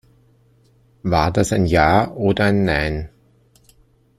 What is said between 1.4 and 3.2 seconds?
ein Ja oder ein Nein?